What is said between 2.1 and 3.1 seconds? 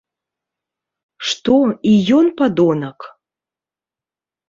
ён падонак?